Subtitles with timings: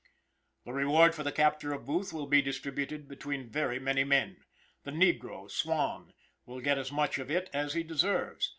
[0.65, 4.37] The reward for the capture of Booth will be distributed between very many men.
[4.83, 6.13] The negro, Swan,
[6.47, 8.49] will get as much of it, as he deserves.